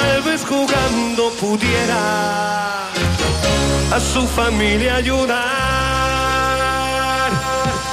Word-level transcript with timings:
tal 0.00 0.22
vez 0.22 0.44
jugando 0.44 1.30
pudiera 1.40 2.86
a 3.92 4.00
su 4.00 4.26
familia 4.26 4.96
ayudar. 4.96 5.40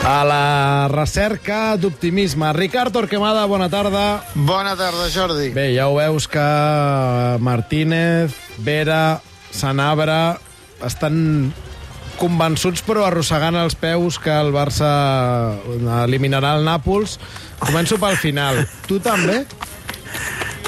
A 0.04 0.26
la 0.26 0.88
recerca 0.90 1.78
d'optimisme. 1.78 2.52
Ricard 2.54 2.92
Torquemada, 2.92 3.46
bona 3.46 3.70
tarda. 3.70 4.24
Bona 4.34 4.76
tarda, 4.76 5.10
Jordi. 5.14 5.52
Bé, 5.54 5.76
ja 5.76 5.88
ho 5.88 5.96
veus 5.96 6.28
que 6.28 7.38
Martínez, 7.40 8.34
Vera, 8.58 9.22
Sanabra 9.52 10.40
estan 10.86 11.54
convençuts 12.22 12.84
però 12.86 13.08
arrossegant 13.08 13.58
els 13.58 13.76
peus 13.80 14.20
que 14.22 14.32
el 14.32 14.52
Barça 14.54 14.90
eliminarà 16.06 16.56
el 16.60 16.68
Nàpols. 16.68 17.18
Començo 17.62 17.98
pel 18.02 18.18
final. 18.22 18.62
Tu 18.88 19.00
també? 19.02 19.42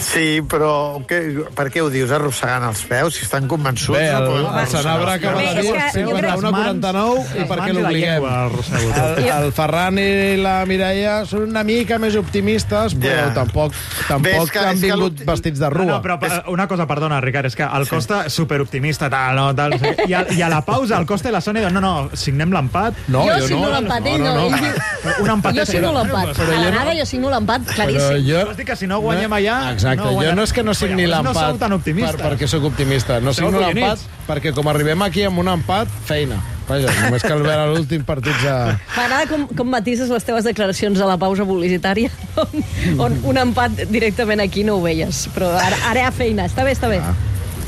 Sí, 0.04 0.42
però 0.50 1.00
què, 1.08 1.20
per 1.56 1.70
què 1.72 1.82
ho 1.84 1.90
dius, 1.94 2.12
arrossegant 2.12 2.66
els 2.68 2.82
peus? 2.90 3.16
Si 3.18 3.24
estan 3.26 3.48
convençuts... 3.48 3.96
Bé, 3.98 4.10
el, 4.12 4.26
no 4.28 4.34
poden 4.50 4.60
el 4.60 4.68
Sanabra 4.68 5.14
acaba 5.16 5.40
de 5.40 5.62
dir 5.62 5.72
Bé, 5.72 5.80
és 5.80 5.94
que 5.96 6.04
jo 6.04 6.16
crec- 6.18 6.34
51 6.34 6.50
a 6.50 6.52
49 6.52 7.24
i 7.40 7.46
per 7.50 7.58
què 7.62 7.76
l'obliguem? 7.78 8.28
El, 8.28 9.30
el 9.38 9.52
Ferran 9.56 10.00
i 10.02 10.08
la 10.42 10.56
Mireia 10.70 11.16
són 11.30 11.48
una 11.50 11.64
mica 11.68 11.98
més 12.04 12.18
optimistes, 12.20 12.96
però 13.00 13.14
Ja. 13.30 13.34
tampoc, 13.38 13.74
tampoc 14.08 14.44
és 14.44 14.52
que- 14.52 14.60
han 14.60 14.76
és 14.76 14.82
que 14.82 14.88
vingut 14.88 15.04
l'opti- 15.04 15.26
vestits 15.30 15.60
de 15.60 15.70
No, 15.70 15.74
rua. 15.78 15.86
no, 15.94 16.02
però 16.04 16.20
pa- 16.20 16.44
una 16.52 16.68
cosa, 16.68 16.88
perdona, 16.88 17.22
Ricard, 17.22 17.46
és 17.48 17.56
que 17.56 17.64
el 17.64 17.88
Costa 17.88 18.26
és 18.28 18.34
superoptimista, 18.34 19.10
tal, 19.10 19.36
no, 19.36 19.56
tal, 19.56 19.72
no 19.72 19.78
sé. 19.80 19.96
I, 20.08 20.14
a, 20.14 20.26
i 20.32 20.42
a 20.42 20.50
la 20.50 20.62
pausa 20.66 20.98
el 21.00 21.06
Costa 21.06 21.30
i 21.30 21.32
la 21.32 21.42
Sònia 21.42 21.62
diuen, 21.64 21.74
no, 21.74 21.82
no, 21.82 22.10
signem 22.14 22.52
l'empat. 22.52 22.94
No, 23.08 23.24
jo 23.30 23.48
signo 23.48 23.70
l'empat, 23.72 24.06
ell 24.08 24.22
no. 24.24 24.36
ell 24.48 24.56
diu- 24.64 25.24
Un 25.24 25.30
empatet... 25.30 25.60
Jo 25.60 25.66
signo 25.72 25.92
l'empat. 25.94 26.34
Però 26.36 26.50
A 26.50 26.56
jo 26.56 26.62
la 26.62 26.70
no- 26.72 26.78
nada 26.80 26.94
jo 26.98 27.06
signo 27.06 27.30
l'empat, 27.30 27.62
claríssim. 27.76 28.26
jo... 28.28 28.46
Vols 28.46 28.58
dir 28.58 28.66
que 28.66 28.76
si 28.76 28.88
no 28.88 29.00
guanyem 29.04 29.32
allà... 29.40 29.58
Exacte, 29.74 29.93
no 30.00 30.14
jo 30.22 30.34
no 30.36 30.48
és 30.48 30.54
que 30.56 30.64
no 30.66 30.74
signi 30.78 31.06
l'empat 31.10 31.54
No 31.54 31.60
tan 31.62 31.78
per, 31.84 32.16
perquè 32.22 32.50
sóc 32.50 32.66
optimista. 32.72 33.20
No 33.24 33.34
signo 33.34 33.60
l'empat 33.60 34.04
perquè 34.28 34.54
com 34.56 34.68
arribem 34.72 35.02
aquí 35.06 35.26
amb 35.28 35.42
un 35.44 35.52
empat, 35.54 35.92
feina. 36.08 36.40
Vaja, 36.68 36.88
només 37.04 37.26
cal 37.28 37.42
veure 37.44 37.66
l'últim 37.74 38.06
partit 38.08 38.38
ja... 38.40 38.56
M'agrada 38.96 39.28
com, 39.28 39.44
com 39.52 39.68
matises 39.68 40.08
les 40.14 40.24
teves 40.24 40.48
declaracions 40.48 41.02
a 41.04 41.10
la 41.10 41.18
pausa 41.20 41.44
publicitària, 41.48 42.12
on, 42.40 42.64
on 43.10 43.20
un 43.34 43.42
empat 43.50 43.84
directament 43.92 44.44
aquí 44.46 44.64
no 44.64 44.80
ho 44.80 44.86
veies. 44.86 45.26
Però 45.36 45.52
ara, 45.60 45.76
ara 45.92 46.06
hi 46.06 46.08
ha 46.08 46.16
feina. 46.16 46.48
Està 46.48 46.64
bé, 46.64 46.78
està 46.78 46.92
bé. 46.92 47.04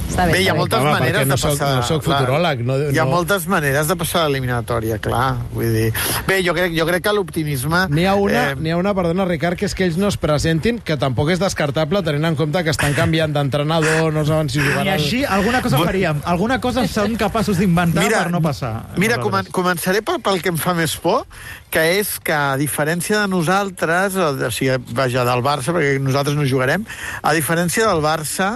Està 0.05 0.25
bé, 0.29 0.35
Bé, 0.37 0.41
hi 0.45 0.47
ha 0.47 0.53
moltes 0.55 0.79
Home, 0.79 0.91
maneres 0.95 1.25
no 1.27 1.35
de 1.35 1.41
soc- 1.41 1.57
passar... 1.57 1.69
no 1.75 1.83
soc 1.83 2.03
futuròleg, 2.05 2.61
no- 2.63 2.75
Hi 2.93 2.99
ha 2.99 3.03
no- 3.03 3.11
moltes 3.11 3.47
maneres 3.51 3.87
de 3.89 3.95
passar 3.99 4.21
l'eliminatòria, 4.29 4.95
clar. 5.03 5.41
Vull 5.51 5.73
dir... 5.75 5.89
Bé, 6.27 6.37
jo 6.45 6.53
crec, 6.55 6.71
jo 6.77 6.85
crec 6.87 7.03
que 7.03 7.13
l'optimisme... 7.17 7.81
N'hi 7.91 8.05
ha, 8.07 8.13
una, 8.15 8.43
eh, 8.53 8.71
ha 8.71 8.77
una, 8.79 8.93
perdona, 8.95 9.25
Ricard, 9.27 9.57
que 9.59 9.67
és 9.67 9.75
que 9.75 9.83
ells 9.89 9.97
no 9.99 10.07
es 10.07 10.15
presentin, 10.21 10.79
que 10.79 10.95
tampoc 11.01 11.33
és 11.33 11.41
descartable 11.41 11.99
tenint 12.05 12.29
en 12.29 12.37
compte 12.39 12.61
que 12.63 12.71
estan 12.71 12.95
canviant 12.95 13.33
d'entrenador, 13.35 14.13
no 14.15 14.23
saben 14.29 14.47
si 14.53 14.61
I 14.61 14.63
jugaran... 14.69 14.93
així 14.93 15.23
alguna 15.25 15.61
cosa 15.65 15.81
faríem. 15.83 16.21
Alguna 16.35 16.61
cosa 16.63 16.85
són 16.87 17.17
capaços 17.19 17.59
d'inventar 17.59 18.07
per 18.07 18.29
no 18.31 18.39
passar. 18.45 18.73
Mira, 19.01 19.19
comen 19.19 19.51
començaré 19.51 19.99
pel, 20.05 20.21
pel 20.23 20.39
que 20.45 20.53
em 20.53 20.61
fa 20.61 20.77
més 20.77 20.95
por, 21.01 21.25
que 21.73 21.83
és 21.97 22.15
que, 22.23 22.31
a 22.31 22.55
diferència 22.61 23.19
de 23.25 23.27
nosaltres, 23.33 24.15
o 24.15 24.31
de, 24.39 24.47
o 24.47 24.53
sigui, 24.53 24.79
vaja, 24.95 25.25
del 25.27 25.43
Barça, 25.43 25.75
perquè 25.75 25.97
nosaltres 25.99 26.37
no 26.39 26.47
jugarem, 26.47 26.87
a 27.21 27.35
diferència 27.35 27.89
del 27.89 27.99
Barça, 28.05 28.53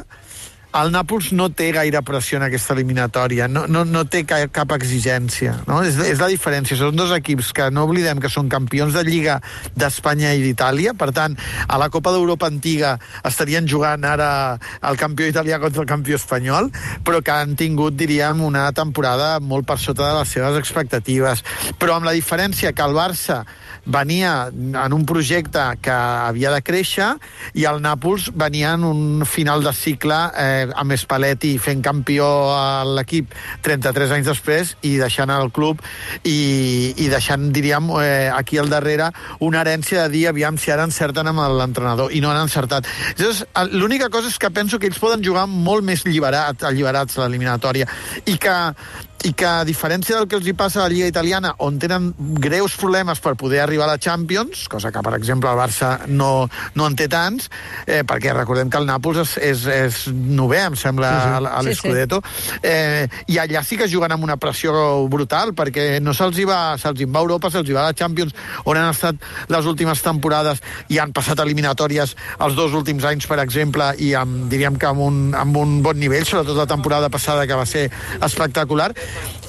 el 0.70 0.92
Nàpols 0.94 1.32
no 1.34 1.48
té 1.50 1.72
gaire 1.74 2.02
pressió 2.06 2.38
en 2.38 2.46
aquesta 2.46 2.76
eliminatòria, 2.76 3.48
no, 3.50 3.64
no, 3.66 3.82
no 3.90 4.04
té 4.06 4.22
ca, 4.30 4.38
cap 4.54 4.76
exigència. 4.76 5.56
No? 5.66 5.80
És, 5.86 5.98
és 6.06 6.22
la 6.22 6.30
diferència. 6.30 6.78
Són 6.78 6.98
dos 6.98 7.14
equips 7.16 7.50
que 7.58 7.70
no 7.74 7.88
oblidem 7.88 8.22
que 8.22 8.30
són 8.30 8.52
campions 8.52 8.94
de 8.94 9.04
Lliga 9.08 9.40
d'Espanya 9.74 10.36
i 10.38 10.44
d'Itàlia, 10.46 10.94
per 10.94 11.10
tant, 11.16 11.38
a 11.66 11.80
la 11.82 11.90
Copa 11.90 12.14
d'Europa 12.14 12.50
antiga 12.52 12.96
estarien 13.26 13.66
jugant 13.70 14.06
ara 14.06 14.30
el 14.86 15.00
campió 15.02 15.30
italià 15.30 15.58
contra 15.62 15.82
el 15.82 15.90
campió 15.90 16.20
espanyol, 16.20 16.70
però 17.06 17.24
que 17.26 17.34
han 17.34 17.58
tingut, 17.58 17.98
diríem, 17.98 18.44
una 18.46 18.68
temporada 18.78 19.40
molt 19.42 19.66
per 19.66 19.80
sota 19.82 20.06
de 20.06 20.20
les 20.20 20.38
seves 20.38 20.60
expectatives. 20.62 21.42
Però 21.82 21.98
amb 21.98 22.06
la 22.06 22.14
diferència 22.14 22.76
que 22.78 22.86
el 22.86 22.94
Barça 22.94 23.42
venia 23.90 24.52
en 24.54 24.94
un 24.94 25.06
projecte 25.10 25.64
que 25.82 25.94
havia 25.94 26.52
de 26.54 26.62
créixer 26.62 27.10
i 27.58 27.66
el 27.66 27.82
Nàpols 27.82 28.30
venia 28.38 28.76
en 28.78 28.86
un 28.86 29.26
final 29.26 29.64
de 29.66 29.74
cicle 29.74 30.20
eh, 30.38 30.59
amb 30.68 30.96
Spalletti 31.00 31.54
fent 31.62 31.84
campió 31.86 32.28
a 32.56 32.84
l'equip 32.88 33.34
33 33.66 34.16
anys 34.18 34.30
després 34.30 34.76
i 34.88 34.96
deixant 35.02 35.32
el 35.34 35.52
club 35.56 35.82
i, 36.24 36.94
i 36.98 37.10
deixant, 37.12 37.50
diríem, 37.56 37.90
eh, 38.02 38.30
aquí 38.34 38.60
al 38.60 38.72
darrere 38.72 39.12
una 39.46 39.64
herència 39.64 40.06
de 40.06 40.16
dir 40.16 40.28
aviam 40.30 40.58
si 40.58 40.72
ara 40.74 40.88
encerten 40.88 41.32
amb 41.32 41.44
l'entrenador 41.60 42.14
i 42.14 42.22
no 42.22 42.32
han 42.32 42.44
encertat. 42.46 42.88
L'única 43.74 44.10
cosa 44.10 44.30
és 44.32 44.40
que 44.40 44.52
penso 44.52 44.80
que 44.80 44.90
ells 44.90 45.02
poden 45.02 45.24
jugar 45.26 45.48
molt 45.50 45.86
més 45.86 46.06
alliberat, 46.06 46.64
alliberats 46.68 47.18
a 47.18 47.26
l'eliminatòria 47.26 47.88
i 48.26 48.38
que 48.42 48.56
i 49.28 49.34
que 49.36 49.48
a 49.48 49.66
diferència 49.68 50.16
del 50.16 50.28
que 50.32 50.38
els 50.38 50.48
hi 50.48 50.54
passa 50.56 50.80
a 50.80 50.86
la 50.86 50.94
Lliga 50.94 51.10
Italiana, 51.10 51.52
on 51.66 51.80
tenen 51.82 52.14
greus 52.40 52.76
problemes 52.80 53.20
per 53.20 53.34
poder 53.40 53.60
arribar 53.64 53.88
a 53.88 53.94
la 53.94 54.00
Champions, 54.00 54.68
cosa 54.72 54.94
que, 54.96 55.02
per 55.04 55.14
exemple, 55.18 55.50
el 55.52 55.60
Barça 55.60 55.90
no, 56.08 56.48
no 56.76 56.88
en 56.88 56.96
té 56.96 57.10
tants, 57.12 57.50
eh, 57.86 58.02
perquè 58.08 58.34
recordem 58.36 58.72
que 58.72 58.80
el 58.80 58.88
Nàpols 58.88 59.20
és, 59.26 59.34
és, 59.50 59.66
és 59.76 60.00
novè, 60.14 60.62
em 60.70 60.78
sembla, 60.80 61.12
sí, 61.12 61.26
sí. 61.26 61.50
a 61.50 61.60
Sí, 61.60 61.68
l'Escudetto, 61.68 62.22
eh, 62.64 63.08
i 63.28 63.40
allà 63.42 63.64
sí 63.68 63.78
que 63.80 63.90
juguen 63.92 64.16
amb 64.16 64.24
una 64.24 64.38
pressió 64.40 64.72
brutal, 65.12 65.52
perquè 65.58 66.00
no 66.04 66.16
se'ls 66.16 66.40
hi 66.40 66.48
va, 66.48 66.78
se'ls 66.80 67.04
va 67.10 67.20
a 67.20 67.26
Europa, 67.26 67.52
se'ls 67.52 67.68
hi 67.68 67.76
va 67.76 67.84
a 67.84 67.92
la 67.92 67.98
Champions, 67.98 68.36
on 68.64 68.80
han 68.80 68.90
estat 68.94 69.20
les 69.52 69.68
últimes 69.68 70.04
temporades 70.06 70.64
i 70.88 71.02
han 71.02 71.12
passat 71.16 71.44
eliminatòries 71.44 72.16
els 72.40 72.56
dos 72.56 72.76
últims 72.78 73.04
anys, 73.10 73.28
per 73.28 73.42
exemple, 73.44 73.92
i 74.00 74.14
amb, 74.16 74.48
diríem 74.52 74.80
que 74.80 74.88
amb 74.90 75.04
un, 75.04 75.22
amb 75.36 75.60
un 75.60 75.80
bon 75.84 76.00
nivell, 76.00 76.26
sobretot 76.28 76.58
la 76.58 76.70
temporada 76.70 77.12
passada, 77.12 77.46
que 77.50 77.58
va 77.60 77.68
ser 77.68 77.90
espectacular, 78.24 78.94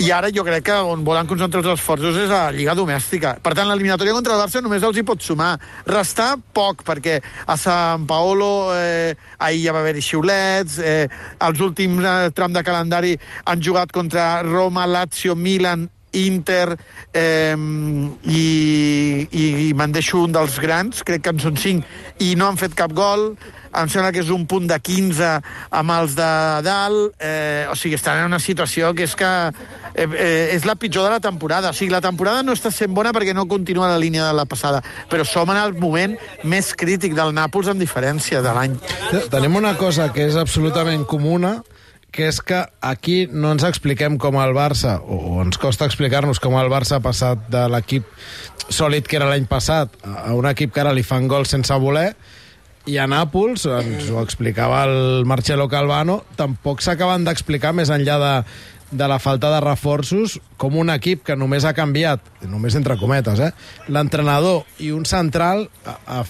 i 0.00 0.08
ara 0.16 0.30
jo 0.32 0.40
crec 0.46 0.64
que 0.64 0.76
on 0.80 1.02
volen 1.04 1.28
concentrar 1.28 1.60
els 1.60 1.74
esforços 1.74 2.16
és 2.22 2.30
a 2.32 2.46
Lliga 2.54 2.72
Domèstica. 2.78 3.34
Per 3.44 3.52
tant, 3.52 3.68
l'eliminatòria 3.68 4.14
contra 4.16 4.32
el 4.32 4.40
Barça 4.40 4.62
només 4.64 4.84
els 4.86 4.96
hi 4.96 5.04
pot 5.04 5.20
sumar. 5.20 5.52
Restar 5.84 6.38
poc, 6.56 6.80
perquè 6.88 7.18
a 7.20 7.56
Sant 7.60 8.06
Paolo 8.08 8.70
eh, 8.72 9.12
ahir 9.38 9.60
ja 9.66 9.76
va 9.76 9.84
haver-hi 9.84 10.04
xiulets, 10.04 10.78
eh, 10.80 11.04
els 11.44 11.60
últims 11.60 12.00
eh, 12.00 12.32
tram 12.32 12.56
de 12.56 12.64
calendari 12.64 13.12
han 13.44 13.60
jugat 13.60 13.92
contra 13.92 14.40
Roma, 14.46 14.88
Lazio, 14.88 15.36
Milan, 15.36 15.90
Inter 16.18 16.76
eh, 17.14 17.54
i, 18.24 18.44
i, 19.30 19.44
i 19.68 19.72
me'n 19.76 19.94
deixo 19.94 20.24
un 20.24 20.34
dels 20.34 20.58
grans, 20.62 21.04
crec 21.06 21.24
que 21.24 21.34
en 21.34 21.42
són 21.42 21.58
cinc, 21.60 21.86
i 22.18 22.34
no 22.38 22.48
han 22.50 22.60
fet 22.60 22.74
cap 22.78 22.94
gol, 22.96 23.32
em 23.70 23.90
sembla 23.90 24.10
que 24.10 24.22
és 24.24 24.30
un 24.34 24.46
punt 24.50 24.66
de 24.66 24.76
15 24.82 25.28
amb 25.78 25.94
els 25.94 26.16
de 26.18 26.30
dalt, 26.66 27.14
eh, 27.22 27.66
o 27.70 27.76
sigui, 27.78 27.94
estan 27.98 28.18
en 28.18 28.30
una 28.32 28.40
situació 28.42 28.90
que 28.98 29.06
és 29.06 29.14
que 29.18 29.30
eh, 29.94 30.06
eh, 30.06 30.56
és 30.56 30.66
la 30.66 30.74
pitjor 30.74 31.06
de 31.06 31.14
la 31.14 31.20
temporada. 31.22 31.70
O 31.70 31.76
sigui, 31.76 31.92
la 31.94 32.02
temporada 32.02 32.42
no 32.42 32.56
està 32.56 32.72
sent 32.74 32.94
bona 32.94 33.14
perquè 33.14 33.34
no 33.36 33.46
continua 33.50 33.92
la 33.92 34.00
línia 34.00 34.26
de 34.26 34.34
la 34.34 34.46
passada, 34.50 34.82
però 35.10 35.26
som 35.26 35.50
en 35.54 35.60
el 35.60 35.76
moment 35.78 36.16
més 36.42 36.72
crític 36.74 37.14
del 37.18 37.34
Nàpols 37.36 37.70
amb 37.70 37.82
diferència 37.82 38.42
de 38.42 38.54
l'any. 38.56 38.78
Tenim 39.30 39.60
una 39.60 39.76
cosa 39.78 40.10
que 40.12 40.26
és 40.26 40.38
absolutament 40.40 41.06
comuna, 41.06 41.60
que 42.10 42.26
és 42.28 42.40
que 42.42 42.64
aquí 42.82 43.28
no 43.30 43.52
ens 43.54 43.64
expliquem 43.66 44.16
com 44.18 44.38
el 44.42 44.52
Barça, 44.56 44.98
o 45.00 45.38
ens 45.44 45.58
costa 45.62 45.86
explicar-nos 45.86 46.40
com 46.42 46.56
el 46.58 46.70
Barça 46.72 46.98
ha 46.98 47.04
passat 47.04 47.46
de 47.52 47.66
l'equip 47.70 48.06
sòlid 48.70 49.06
que 49.06 49.18
era 49.18 49.28
l'any 49.30 49.46
passat 49.50 49.94
a 50.06 50.34
un 50.34 50.46
equip 50.50 50.74
que 50.74 50.82
ara 50.82 50.94
li 50.94 51.04
fan 51.06 51.28
gols 51.30 51.50
sense 51.54 51.74
voler, 51.82 52.12
i 52.88 52.96
a 52.98 53.06
Nàpols, 53.06 53.66
ens 53.68 54.08
ho 54.10 54.22
explicava 54.24 54.82
el 54.88 55.24
Marcelo 55.28 55.68
Calvano, 55.68 56.22
tampoc 56.38 56.80
s'acaben 56.82 57.26
d'explicar 57.26 57.74
més 57.76 57.90
enllà 57.92 58.16
de, 58.18 58.34
de 58.90 59.08
la 59.10 59.18
falta 59.22 59.50
de 59.52 59.60
reforços, 59.62 60.38
com 60.56 60.78
un 60.80 60.90
equip 60.90 61.22
que 61.26 61.36
només 61.36 61.66
ha 61.68 61.74
canviat, 61.76 62.24
només 62.48 62.74
entre 62.74 62.96
cometes, 62.98 63.38
eh, 63.38 63.52
l'entrenador 63.88 64.64
i 64.80 64.90
un 64.96 65.04
central 65.06 65.68
ha, 65.84 65.98
ha, 66.06 66.22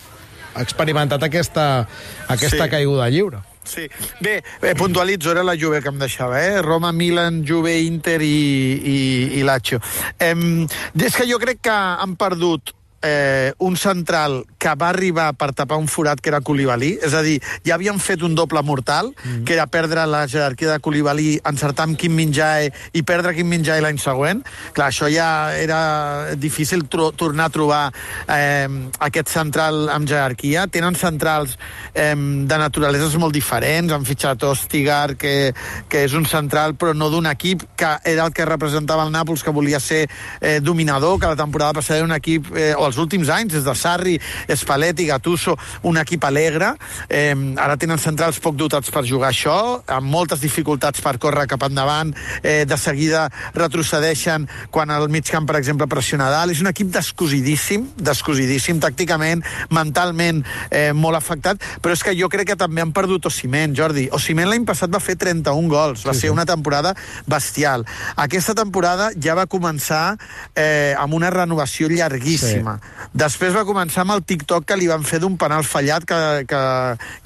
experimentat 0.60 1.22
aquesta, 1.22 1.86
aquesta 2.28 2.66
Sí. 2.66 2.70
caiguda 2.70 3.08
lliure. 3.08 3.38
Sí. 3.70 3.86
Bé, 4.18 4.40
bé, 4.60 4.74
puntualitzo, 4.74 5.30
era 5.30 5.44
la 5.46 5.54
Juve 5.54 5.78
que 5.82 5.92
em 5.92 5.98
deixava, 6.00 6.40
eh? 6.42 6.58
Roma, 6.62 6.90
Milan, 6.90 7.44
Juve, 7.46 7.76
Inter 7.86 8.18
i, 8.26 8.26
i, 8.26 8.98
i 9.38 9.46
Lazio. 9.46 9.78
Em, 10.18 10.66
és 10.98 11.14
que 11.14 11.28
jo 11.30 11.38
crec 11.38 11.62
que 11.68 11.76
han 11.76 12.16
perdut 12.18 12.74
eh, 13.02 13.52
un 13.58 13.76
central 13.76 14.44
que 14.58 14.74
va 14.76 14.90
arribar 14.90 15.32
per 15.38 15.52
tapar 15.56 15.78
un 15.80 15.88
forat 15.88 16.20
que 16.20 16.30
era 16.30 16.42
Koulibaly, 16.44 16.92
és 17.02 17.14
a 17.16 17.22
dir, 17.24 17.38
ja 17.66 17.76
havien 17.76 17.98
fet 18.02 18.22
un 18.26 18.34
doble 18.36 18.62
mortal, 18.66 19.12
mm. 19.14 19.44
que 19.48 19.56
era 19.56 19.66
perdre 19.72 20.04
la 20.06 20.26
jerarquia 20.28 20.74
de 20.74 20.82
Koulibaly, 20.84 21.28
encertar 21.48 21.86
amb 21.88 21.98
Kim 22.00 22.14
Min-jae 22.16 22.70
i 22.92 23.02
perdre 23.06 23.34
Kim 23.36 23.48
Min-jae 23.48 23.80
l'any 23.80 24.00
següent. 24.00 24.42
Clar, 24.76 24.90
això 24.90 25.08
ja 25.12 25.30
era 25.56 26.34
difícil 26.36 26.84
tornar 26.90 27.48
a 27.48 27.54
trobar 27.54 27.82
eh, 28.28 28.68
aquest 29.00 29.32
central 29.32 29.88
amb 29.92 30.08
jerarquia. 30.08 30.66
Tenen 30.68 30.98
centrals 31.00 31.56
eh, 31.94 32.14
de 32.14 32.60
naturaleses 32.60 33.16
molt 33.20 33.36
diferents, 33.36 33.92
han 33.96 34.04
fitxat 34.08 34.44
Ostigar, 34.50 35.16
que, 35.20 35.54
que 35.88 36.04
és 36.04 36.14
un 36.16 36.26
central 36.28 36.76
però 36.80 36.92
no 36.96 37.10
d'un 37.12 37.28
equip 37.30 37.64
que 37.80 37.94
era 38.04 38.26
el 38.26 38.34
que 38.36 38.48
representava 38.48 39.06
el 39.06 39.12
Nàpols, 39.14 39.44
que 39.44 39.54
volia 39.54 39.80
ser 39.80 40.04
eh, 40.40 40.60
dominador, 40.60 41.18
que 41.20 41.30
la 41.30 41.36
temporada 41.36 41.80
passada 41.80 42.00
era 42.00 42.08
un 42.08 42.16
equip, 42.16 42.52
eh, 42.56 42.74
o 42.76 42.89
els 42.90 43.00
últims 43.00 43.30
anys, 43.32 43.54
des 43.54 43.66
de 43.66 43.74
Sarri, 43.74 44.16
Spalletti, 44.50 45.06
Gattuso, 45.08 45.56
un 45.86 45.98
equip 46.00 46.24
alegre. 46.26 46.74
Eh, 47.08 47.34
ara 47.60 47.78
tenen 47.80 48.00
centrals 48.02 48.40
poc 48.42 48.58
dotats 48.58 48.90
per 48.92 49.04
jugar 49.08 49.30
això, 49.30 49.80
amb 49.86 50.10
moltes 50.10 50.42
dificultats 50.42 51.02
per 51.04 51.16
córrer 51.22 51.46
cap 51.50 51.64
endavant, 51.66 52.12
eh, 52.42 52.64
de 52.66 52.78
seguida 52.78 53.28
retrocedeixen 53.54 54.48
quan 54.70 54.90
el 54.90 55.08
mig 55.08 55.30
camp, 55.30 55.46
per 55.46 55.56
exemple, 55.60 55.86
pressiona 55.86 56.30
dalt. 56.30 56.52
És 56.52 56.60
un 56.60 56.70
equip 56.70 56.90
descosidíssim, 56.92 57.86
descosidíssim, 57.96 58.80
tàcticament, 58.82 59.44
mentalment 59.70 60.42
eh, 60.70 60.90
molt 60.92 61.16
afectat, 61.16 61.62
però 61.80 61.94
és 61.94 62.02
que 62.02 62.16
jo 62.18 62.28
crec 62.32 62.52
que 62.52 62.58
també 62.58 62.82
han 62.82 62.94
perdut 62.96 63.26
Ociment, 63.30 63.74
Jordi. 63.76 64.08
Ociment 64.16 64.50
l'any 64.50 64.66
passat 64.66 64.90
va 64.90 65.00
fer 65.02 65.16
31 65.20 65.70
gols, 65.70 66.04
va 66.06 66.14
sí, 66.14 66.26
ser 66.26 66.34
una 66.34 66.46
temporada 66.48 66.94
bestial. 67.30 67.86
Aquesta 68.16 68.56
temporada 68.58 69.10
ja 69.16 69.36
va 69.38 69.46
començar 69.50 70.16
eh, 70.54 70.94
amb 70.98 71.14
una 71.14 71.30
renovació 71.30 71.88
llarguíssima. 71.92 72.79
Després 73.12 73.54
va 73.56 73.64
començar 73.68 74.04
amb 74.04 74.14
el 74.16 74.24
TikTok 74.26 74.66
que 74.68 74.78
li 74.78 74.88
van 74.90 75.04
fer 75.06 75.20
d'un 75.22 75.36
penal 75.40 75.64
fallat 75.66 76.06
que, 76.08 76.20
que, 76.50 76.62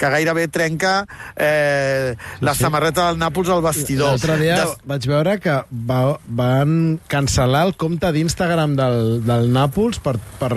que 0.01 0.12
gairebé 0.17 0.47
trenca 0.53 0.95
eh, 1.37 2.15
la 2.41 2.55
sí. 2.55 2.65
samarreta 2.65 3.11
del 3.11 3.21
Nàpols 3.21 3.53
al 3.53 3.65
vestidor. 3.65 4.15
L'altre 4.15 4.39
dia 4.41 4.61
Des... 4.62 4.77
vaig 4.89 5.09
veure 5.11 5.39
que 5.43 5.59
va, 5.91 6.03
van 6.27 6.99
cancel·lar 7.11 7.65
el 7.69 7.75
compte 7.81 8.12
d'Instagram 8.15 8.79
del, 8.79 9.01
del 9.27 9.51
Nàpols 9.55 10.01
per, 10.05 10.17
per, 10.41 10.53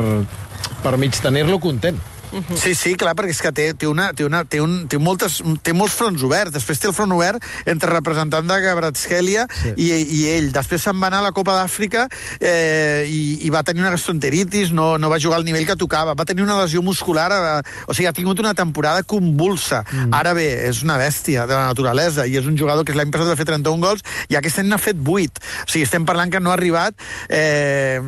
per 0.83 0.95
mig 1.01 1.17
tenir-lo 1.21 1.59
content. 1.63 1.99
Uh 2.37 2.43
-huh. 2.45 2.57
Sí, 2.57 2.75
sí, 2.75 2.95
clar, 2.95 3.15
perquè 3.15 3.33
és 3.33 3.41
que 3.41 3.51
té, 3.51 3.73
té, 3.73 3.87
una, 3.87 4.13
té, 4.13 4.25
una, 4.25 4.43
té, 4.45 4.61
un, 4.61 4.87
té, 4.87 4.97
moltes, 4.97 5.41
té 5.61 5.73
molts 5.73 5.93
fronts 5.93 6.21
oberts. 6.23 6.53
Després 6.53 6.79
té 6.79 6.87
el 6.87 6.93
front 6.93 7.11
obert 7.11 7.43
entre 7.65 7.89
representant 7.89 8.47
de 8.47 8.59
Gabratskelia 8.61 9.47
sí. 9.49 9.73
i, 9.75 9.87
i 10.19 10.27
ell. 10.37 10.51
Després 10.51 10.83
se'n 10.83 10.99
va 10.99 11.07
anar 11.07 11.19
a 11.19 11.27
la 11.29 11.31
Copa 11.31 11.55
d'Àfrica 11.57 12.07
eh, 12.39 13.05
i, 13.09 13.45
i 13.45 13.49
va 13.49 13.63
tenir 13.63 13.81
una 13.81 13.91
gastroenteritis, 13.91 14.71
no, 14.71 14.97
no 14.97 15.09
va 15.09 15.19
jugar 15.19 15.39
al 15.39 15.45
nivell 15.45 15.65
que 15.65 15.75
tocava. 15.75 16.13
Va 16.13 16.25
tenir 16.25 16.43
una 16.43 16.59
lesió 16.61 16.81
muscular, 16.81 17.31
eh, 17.31 17.61
o 17.87 17.93
sigui, 17.93 18.07
ha 18.07 18.13
tingut 18.13 18.39
una 18.39 18.53
temporada 18.53 19.03
convulsa. 19.03 19.83
Mm. 19.91 20.13
Ara 20.13 20.33
bé, 20.33 20.47
és 20.69 20.83
una 20.83 20.97
bèstia 20.97 21.47
de 21.47 21.55
la 21.55 21.67
naturalesa 21.71 22.27
i 22.27 22.37
és 22.37 22.45
un 22.45 22.57
jugador 22.57 22.85
que 22.85 22.93
l'any 22.93 23.11
passat 23.11 23.27
va 23.27 23.35
fer 23.39 23.47
31 23.49 23.81
gols 23.81 24.03
i 24.29 24.37
aquest 24.37 24.61
any 24.61 24.69
n'ha 24.69 24.77
fet 24.77 24.97
8. 24.97 25.41
O 25.65 25.71
sigui, 25.71 25.85
estem 25.87 26.05
parlant 26.05 26.31
que 26.31 26.39
no 26.43 26.51
ha 26.51 26.57
arribat 26.57 26.93
eh, 27.29 27.99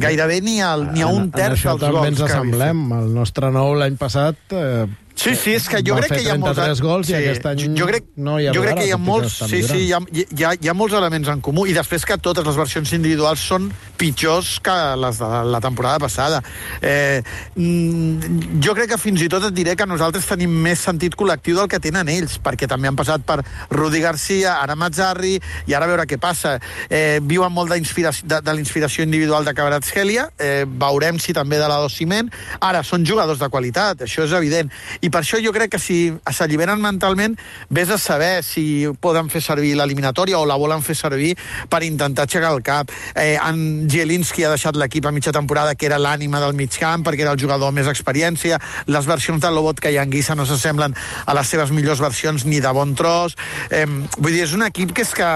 gairebé 0.00 0.40
ni, 0.40 0.60
al, 0.64 0.88
ni 0.94 1.02
a 1.02 1.08
un 1.08 1.30
terç 1.30 1.64
dels 1.66 1.80
gols. 1.80 1.80
En 1.80 1.80
això 1.80 1.94
també 1.94 2.12
ens 2.14 2.24
assemblem. 2.26 2.84
El 3.00 3.14
nostre 3.14 3.50
nou 3.60 3.76
l'any 3.76 3.96
passat 4.00 4.54
eh, 4.56 4.86
Sí, 5.20 5.34
sí, 5.36 5.52
és 5.58 5.66
que 5.68 5.82
jo 5.84 5.98
crec 5.98 6.14
que 6.14 6.22
hi 6.24 6.30
ha 6.32 6.38
molts... 6.40 6.56
Va 6.56 6.68
gols 6.80 7.10
sí, 7.10 7.12
i 7.12 7.18
aquest 7.18 7.46
any 7.50 7.76
jo 7.76 7.88
crec, 7.90 8.06
no 8.16 8.38
hi 8.40 8.48
ha 8.48 8.54
Jo 8.56 8.64
crec 8.64 8.80
que 8.80 8.86
hi 8.88 8.94
ha 8.94 9.00
molts... 9.00 9.36
Sí, 9.50 9.60
sí, 9.66 9.82
hi 9.88 9.92
ha, 9.92 10.00
hi, 10.14 10.24
ha, 10.46 10.54
hi 10.56 10.70
ha 10.70 10.74
molts 10.76 10.96
elements 10.96 11.28
en 11.28 11.42
comú 11.44 11.66
i 11.68 11.76
després 11.76 12.06
que 12.08 12.16
totes 12.24 12.46
les 12.46 12.56
versions 12.56 12.94
individuals 12.96 13.44
són 13.52 13.68
pitjors 14.00 14.54
que 14.64 14.76
les 14.96 15.18
de 15.20 15.28
la 15.52 15.60
temporada 15.60 16.00
passada. 16.00 16.40
Eh, 16.80 17.20
mm, 17.54 18.62
jo 18.64 18.72
crec 18.78 18.94
que 18.94 18.98
fins 19.00 19.20
i 19.20 19.28
tot 19.28 19.44
et 19.50 19.56
diré 19.56 19.74
que 19.76 19.86
nosaltres 19.88 20.24
tenim 20.30 20.54
més 20.64 20.80
sentit 20.80 21.16
col·lectiu 21.20 21.58
del 21.58 21.68
que 21.68 21.82
tenen 21.84 22.08
ells, 22.08 22.38
perquè 22.40 22.68
també 22.70 22.88
han 22.88 22.96
passat 22.96 23.26
per 23.28 23.42
Rudi 23.74 24.00
Garcia, 24.00 24.56
ara 24.62 24.78
Mazzarri, 24.78 25.34
i 25.68 25.76
ara 25.76 25.88
veure 25.90 26.08
què 26.08 26.16
passa. 26.20 26.56
Eh, 26.88 27.20
viuen 27.20 27.52
molt 27.52 27.74
de, 27.74 27.82
de, 28.24 28.56
l'inspiració 28.56 29.04
individual 29.04 29.44
de 29.44 29.54
Kvaratskhelia, 29.56 30.30
eh, 30.38 30.64
veurem 30.64 31.20
si 31.20 31.36
també 31.36 31.60
de 31.60 31.68
la 31.68 31.80
Dociment. 31.84 32.32
Ara, 32.60 32.80
són 32.86 33.04
jugadors 33.04 33.42
de 33.42 33.50
qualitat, 33.52 34.06
això 34.08 34.24
és 34.24 34.32
evident. 34.40 34.72
I 35.10 35.12
per 35.12 35.24
això 35.24 35.40
jo 35.42 35.50
crec 35.50 35.72
que 35.72 35.78
si 35.82 36.12
s'alliberen 36.30 36.78
mentalment, 36.78 37.32
vés 37.66 37.90
a 37.90 37.96
saber 37.98 38.44
si 38.46 38.86
poden 39.02 39.26
fer 39.32 39.40
servir 39.42 39.72
l'eliminatòria 39.74 40.38
o 40.38 40.44
la 40.46 40.54
volen 40.54 40.84
fer 40.86 40.94
servir 40.94 41.32
per 41.72 41.80
intentar 41.82 42.28
aixecar 42.28 42.52
el 42.54 42.62
cap. 42.62 42.92
Eh, 43.18 43.34
en 43.34 43.88
Zielinski 43.90 44.46
ha 44.46 44.52
deixat 44.54 44.78
l'equip 44.78 45.08
a 45.10 45.10
mitja 45.10 45.34
temporada, 45.34 45.74
que 45.74 45.88
era 45.88 45.98
l'ànima 45.98 46.38
del 46.44 46.54
mig 46.54 46.78
camp, 46.78 47.02
perquè 47.02 47.26
era 47.26 47.34
el 47.34 47.42
jugador 47.42 47.72
amb 47.72 47.80
més 47.82 47.90
experiència. 47.90 48.60
Les 48.86 49.10
versions 49.10 49.42
de 49.42 49.50
Lobotka 49.50 49.90
i 49.90 49.98
Anguissa 49.98 50.38
no 50.38 50.46
s'assemblen 50.46 50.94
a 51.26 51.34
les 51.40 51.50
seves 51.50 51.74
millors 51.74 52.04
versions 52.06 52.46
ni 52.46 52.62
de 52.62 52.70
bon 52.70 52.94
tros. 52.94 53.34
Eh, 53.66 53.88
vull 54.20 54.30
dir, 54.30 54.46
és 54.46 54.54
un 54.54 54.62
equip 54.70 54.94
que 54.94 55.02
és 55.02 55.14
que 55.18 55.34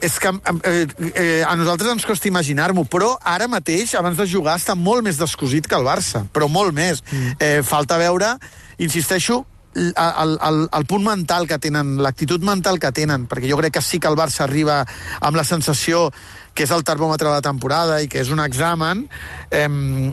és 0.00 0.14
que 0.22 0.30
eh, 0.30 0.86
eh, 1.14 1.42
a 1.42 1.56
nosaltres 1.58 1.90
ens 1.90 2.06
costa 2.06 2.28
imaginar-m'ho, 2.28 2.84
però 2.86 3.16
ara 3.24 3.48
mateix, 3.50 3.96
abans 3.98 4.20
de 4.20 4.28
jugar, 4.30 4.58
està 4.60 4.76
molt 4.78 5.02
més 5.02 5.18
descosit 5.18 5.66
que 5.66 5.74
el 5.74 5.86
Barça, 5.86 6.22
però 6.30 6.46
molt 6.46 6.76
més. 6.76 7.02
Mm. 7.10 7.36
Eh, 7.40 7.60
falta 7.66 7.98
veure 7.98 8.36
insisteixo, 8.78 9.44
el, 9.78 10.38
el, 10.42 10.68
el 10.72 10.86
punt 10.86 11.04
mental 11.04 11.46
que 11.46 11.58
tenen, 11.62 11.96
l'actitud 12.02 12.42
mental 12.46 12.80
que 12.82 12.90
tenen, 12.94 13.26
perquè 13.30 13.50
jo 13.50 13.58
crec 13.60 13.76
que 13.78 13.84
sí 13.84 14.00
que 14.00 14.10
el 14.10 14.18
Barça 14.18 14.44
arriba 14.46 14.80
amb 15.20 15.38
la 15.38 15.44
sensació 15.46 16.08
que 16.58 16.66
és 16.66 16.74
el 16.74 16.82
termòmetre 16.82 17.28
de 17.28 17.36
la 17.36 17.44
temporada 17.44 18.00
i 18.02 18.08
que 18.10 18.18
és 18.18 18.32
un 18.34 18.40
examen, 18.42 19.04
eh, 19.54 19.68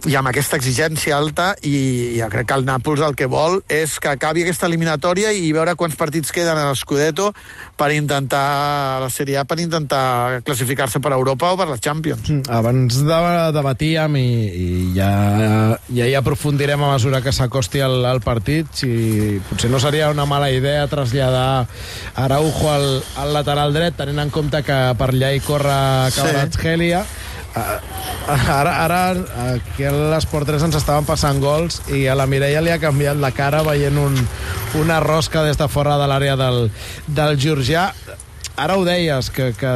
i 0.06 0.16
amb 0.16 0.30
aquesta 0.30 0.60
exigència 0.60 1.18
alta, 1.18 1.54
i 1.66 2.20
jo 2.20 2.28
crec 2.30 2.52
que 2.52 2.58
el 2.60 2.68
Nàpols 2.68 3.02
el 3.02 3.16
que 3.18 3.26
vol 3.26 3.64
és 3.72 3.98
que 4.00 4.12
acabi 4.14 4.44
aquesta 4.46 4.70
eliminatòria 4.70 5.32
i 5.34 5.50
veure 5.56 5.74
quants 5.80 5.98
partits 5.98 6.30
queden 6.36 6.60
a 6.62 6.68
l'Scudetto 6.70 7.32
per 7.76 7.90
intentar 7.96 9.02
la 9.02 9.10
Sèrie 9.10 9.40
A, 9.42 9.46
per 9.50 9.58
intentar 9.64 10.44
classificar-se 10.46 11.02
per 11.02 11.16
Europa 11.16 11.50
o 11.56 11.58
per 11.58 11.68
la 11.72 11.80
Champions. 11.82 12.30
Mm, 12.30 12.46
abans 12.54 13.02
de 13.10 13.20
debatíem 13.56 14.20
i, 14.22 14.30
i 14.46 14.68
ja, 15.00 15.10
ja 15.90 16.06
hi 16.06 16.14
aprofundirem 16.20 16.86
a 16.86 16.92
mesura 16.94 17.24
que 17.26 17.34
s'acosti 17.34 17.82
el, 17.82 17.98
el 18.06 18.22
partit, 18.22 18.70
si 18.78 19.42
potser 19.50 19.74
no 19.74 19.82
seria 19.82 20.12
una 20.14 20.28
mala 20.30 20.52
idea 20.54 20.86
traslladar 20.92 21.66
Araujo 22.22 22.70
al, 22.70 22.88
al 23.18 23.34
lateral 23.34 23.74
dret, 23.74 23.98
tenint 23.98 24.22
en 24.28 24.34
compte 24.34 24.62
que 24.68 24.80
per 25.00 25.10
allà 25.10 25.34
hi 25.34 25.42
corre 25.42 25.82
sí 26.14 26.35
Kvaratskhelia. 26.36 27.06
Uh, 27.56 27.80
ara, 28.52 28.72
ara 28.84 29.02
aquí 29.54 29.86
a 29.88 29.92
l'Esport 29.96 30.48
3 30.50 30.66
ens 30.68 30.76
estaven 30.76 31.08
passant 31.08 31.40
gols 31.40 31.80
i 31.96 32.04
a 32.12 32.16
la 32.20 32.26
Mireia 32.28 32.60
li 32.60 32.74
ha 32.74 32.82
canviat 32.82 33.16
la 33.22 33.32
cara 33.32 33.62
veient 33.64 33.96
un, 33.96 34.18
una 34.82 35.00
rosca 35.00 35.46
des 35.46 35.56
de 35.56 35.70
fora 35.72 35.96
de 36.02 36.10
l'àrea 36.12 36.36
del, 36.40 36.68
del 37.08 37.40
Georgià. 37.40 37.88
Ara 38.60 38.76
ho 38.76 38.84
deies, 38.88 39.32
que, 39.32 39.54
que 39.56 39.72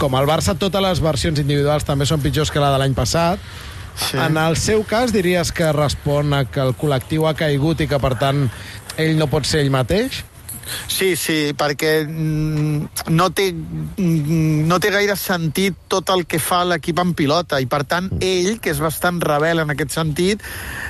com 0.00 0.18
el 0.18 0.26
Barça 0.26 0.56
totes 0.58 0.82
les 0.82 1.02
versions 1.02 1.38
individuals 1.38 1.86
també 1.86 2.06
són 2.06 2.22
pitjors 2.22 2.50
que 2.50 2.62
la 2.62 2.72
de 2.74 2.82
l'any 2.82 2.98
passat, 2.98 3.38
Sí. 3.94 4.18
En 4.18 4.36
el 4.36 4.56
seu 4.58 4.82
cas, 4.82 5.12
diries 5.14 5.52
que 5.54 5.70
respon 5.72 6.34
a 6.34 6.44
que 6.50 6.58
el 6.58 6.72
col·lectiu 6.74 7.28
ha 7.28 7.34
caigut 7.38 7.84
i 7.84 7.86
que, 7.86 8.00
per 8.02 8.16
tant, 8.18 8.48
ell 8.98 9.14
no 9.18 9.28
pot 9.30 9.46
ser 9.46 9.62
ell 9.62 9.70
mateix? 9.70 10.24
Sí, 10.88 11.14
sí, 11.16 11.52
perquè 11.56 12.04
mm, 12.06 13.10
no 13.14 13.28
té, 13.34 13.50
mm, 13.52 14.64
no 14.68 14.78
té 14.80 14.90
gaire 14.94 15.16
sentit 15.18 15.76
tot 15.90 16.10
el 16.14 16.24
que 16.26 16.40
fa 16.42 16.62
l'equip 16.68 17.00
en 17.02 17.12
pilota 17.16 17.60
i 17.60 17.68
per 17.70 17.82
tant 17.88 18.10
ell, 18.24 18.58
que 18.62 18.72
és 18.72 18.80
bastant 18.82 19.20
rebel 19.24 19.62
en 19.64 19.74
aquest 19.74 19.94
sentit, 19.96 20.42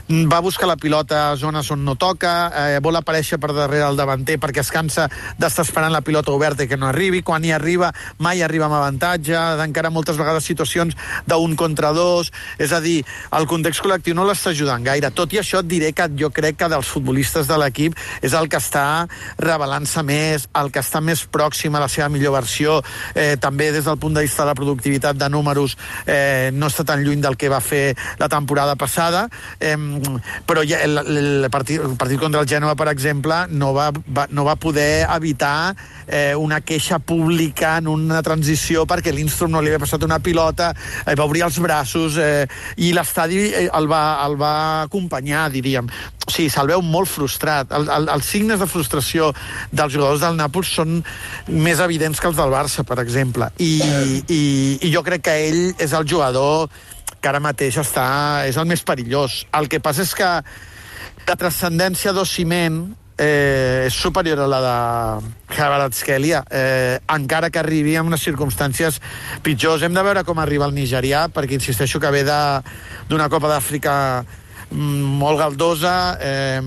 mm, 0.08 0.28
va 0.30 0.42
buscar 0.44 0.68
la 0.70 0.78
pilota 0.80 1.30
a 1.30 1.36
zones 1.40 1.70
on 1.74 1.84
no 1.84 1.96
toca, 2.00 2.52
eh, 2.54 2.80
vol 2.84 2.96
aparèixer 3.00 3.40
per 3.40 3.52
darrere 3.54 3.88
el 3.88 3.98
davanter 3.98 4.38
perquè 4.40 4.62
es 4.62 4.70
cansa 4.74 5.08
d'estar 5.38 5.64
esperant 5.64 5.92
la 5.92 6.04
pilota 6.04 6.32
oberta 6.32 6.64
i 6.64 6.68
que 6.68 6.78
no 6.78 6.88
arribi, 6.88 7.22
quan 7.22 7.44
hi 7.44 7.52
arriba 7.52 7.92
mai 8.18 8.42
arriba 8.42 8.66
amb 8.66 8.78
avantatge, 8.78 9.34
d'encara 9.58 9.90
moltes 9.90 10.18
vegades 10.20 10.44
situacions 10.44 10.94
d'un 11.26 11.56
contra 11.56 11.92
dos, 11.92 12.30
és 12.58 12.72
a 12.72 12.80
dir, 12.80 13.04
el 13.32 13.46
context 13.50 13.82
col·lectiu 13.84 14.14
no 14.14 14.26
l'està 14.26 14.52
ajudant 14.54 14.84
gaire. 14.84 15.10
Tot 15.10 15.32
i 15.32 15.40
això 15.40 15.60
et 15.62 15.68
diré 15.68 15.92
que 15.92 16.08
jo 16.18 16.30
crec 16.30 16.58
que 16.60 16.68
dels 16.68 16.88
futbolistes 16.88 17.48
de 17.48 17.58
l'equip 17.58 17.96
és 18.22 18.34
el 18.34 18.48
que 18.48 18.60
està 18.60 19.06
rebel 19.38 19.63
revelant-se 19.64 20.02
més, 20.04 20.46
el 20.60 20.70
que 20.70 20.82
està 20.84 21.00
més 21.00 21.24
pròxim 21.32 21.74
a 21.74 21.82
la 21.82 21.88
seva 21.88 22.10
millor 22.12 22.36
versió, 22.36 22.80
eh, 23.14 23.36
també 23.40 23.70
des 23.72 23.84
del 23.84 23.98
punt 23.98 24.14
de 24.14 24.22
vista 24.24 24.42
de 24.42 24.50
la 24.52 24.54
productivitat 24.54 25.16
de 25.16 25.28
números, 25.28 25.76
eh, 26.06 26.50
no 26.52 26.68
està 26.68 26.84
tan 26.84 27.02
lluny 27.04 27.20
del 27.20 27.36
que 27.36 27.48
va 27.48 27.60
fer 27.60 27.96
la 28.18 28.28
temporada 28.28 28.76
passada, 28.76 29.28
eh, 29.60 29.76
però 30.46 30.64
ja 30.66 30.82
el, 30.84 30.98
el, 30.98 31.50
partit, 31.50 31.80
el 31.80 31.96
partit 31.96 32.20
contra 32.20 32.40
el 32.40 32.48
Gènova, 32.48 32.76
per 32.76 32.88
exemple, 32.92 33.46
no 33.50 33.72
va, 33.74 33.90
va, 33.92 34.26
no 34.30 34.44
va 34.44 34.56
poder 34.56 35.06
evitar 35.08 35.74
eh, 36.06 36.34
una 36.36 36.60
queixa 36.60 36.98
pública 36.98 37.78
en 37.78 37.88
una 37.88 38.22
transició 38.22 38.84
perquè 38.86 39.12
l'Instrum 39.12 39.52
no 39.54 39.62
li 39.62 39.72
havia 39.72 39.82
passat 39.82 40.04
una 40.04 40.20
pilota, 40.20 40.72
eh, 41.06 41.14
va 41.14 41.24
obrir 41.24 41.44
els 41.46 41.58
braços 41.62 42.18
eh, 42.20 42.46
i 42.76 42.92
l'estadi 42.92 43.40
eh, 43.48 43.68
el, 43.72 43.88
va, 43.90 44.20
el 44.26 44.36
va 44.40 44.54
acompanyar, 44.84 45.48
diríem. 45.54 45.88
O 46.24 46.32
sigui, 46.32 46.48
se'l 46.48 46.70
veu 46.70 46.80
molt 46.84 47.10
frustrat. 47.10 47.72
El, 47.76 47.88
el, 47.92 48.08
els 48.14 48.28
signes 48.28 48.60
de 48.60 48.68
frustració 48.70 49.32
dels 49.72 49.94
jugadors 49.94 50.24
del 50.24 50.38
Nàpols 50.38 50.72
són 50.80 50.98
més 51.48 51.80
evidents 51.84 52.20
que 52.20 52.30
els 52.30 52.40
del 52.40 52.52
Barça, 52.54 52.84
per 52.86 52.98
exemple. 53.02 53.50
I, 53.58 53.78
i, 54.28 54.42
i 54.82 54.92
jo 54.92 55.04
crec 55.06 55.26
que 55.28 55.38
ell 55.48 55.62
és 55.78 55.94
el 55.94 56.08
jugador 56.08 56.68
que 57.20 57.30
ara 57.30 57.40
mateix 57.40 57.78
està, 57.80 58.44
és 58.48 58.58
el 58.60 58.68
més 58.68 58.84
perillós. 58.84 59.44
El 59.56 59.70
que 59.72 59.80
passa 59.80 60.04
és 60.04 60.12
que 60.16 60.28
la 61.24 61.36
transcendència 61.40 62.12
d'Ociment 62.12 62.82
eh, 63.16 63.86
és 63.86 63.94
superior 63.96 64.42
a 64.44 64.48
la 64.50 64.60
de 64.60 65.32
Kvaratskhelia, 65.54 66.44
eh, 66.50 66.98
encara 67.14 67.50
que 67.50 67.58
arribi 67.62 67.96
en 67.96 68.10
unes 68.10 68.24
circumstàncies 68.24 69.00
pitjors. 69.42 69.82
Hem 69.82 69.94
de 69.94 70.02
veure 70.02 70.24
com 70.24 70.38
arriba 70.38 70.66
el 70.66 70.74
nigerià, 70.74 71.28
perquè 71.32 71.56
insisteixo 71.56 72.00
que 72.00 72.10
ve 72.10 72.24
d'una 72.26 73.28
Copa 73.30 73.48
d'Àfrica 73.48 73.94
molt 74.70 75.38
galdosa, 75.38 76.18
eh, 76.20 76.60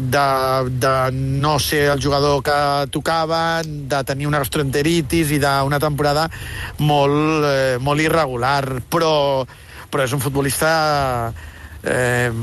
de, 0.00 0.26
de 0.70 0.94
no 1.12 1.58
ser 1.58 1.90
el 1.94 2.02
jugador 2.02 2.42
que 2.42 2.58
tocava, 2.90 3.62
de 3.64 4.02
tenir 4.04 4.28
una 4.28 4.42
gastroenteritis 4.42 5.32
i 5.34 5.40
d'una 5.42 5.80
temporada 5.82 6.28
molt, 6.78 7.46
eh, 7.46 7.78
molt 7.80 8.00
irregular, 8.00 8.82
però, 8.90 9.46
però 9.90 10.04
és 10.04 10.12
un 10.14 10.22
futbolista 10.22 10.74
eh, 11.30 11.59